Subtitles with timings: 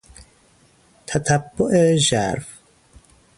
[1.07, 2.47] تتبع ژرف